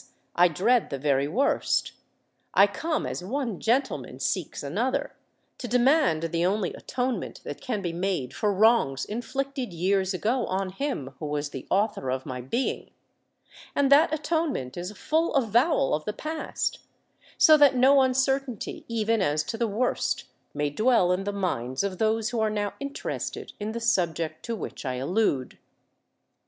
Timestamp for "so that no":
17.37-18.01